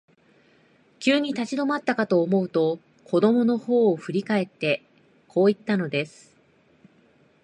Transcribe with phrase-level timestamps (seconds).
[0.99, 4.81] 急に立ち止まったかと思うと、子供のほうを振り返って、
[5.27, 6.35] こう言ったのです。